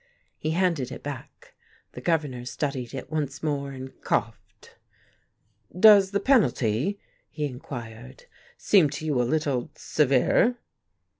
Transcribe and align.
He 0.39 0.49
handed 0.53 0.91
it 0.91 1.03
back. 1.03 1.53
The 1.91 2.01
Governor 2.01 2.45
studied 2.45 2.91
it 2.95 3.11
once 3.11 3.43
more, 3.43 3.69
and 3.69 3.93
coughed. 4.01 4.75
"Does 5.79 6.09
the 6.09 6.19
penalty," 6.19 6.99
he 7.29 7.45
inquired, 7.45 8.25
"seem 8.57 8.89
to 8.89 9.05
you 9.05 9.21
a 9.21 9.31
little 9.31 9.69
severe?" 9.75 10.57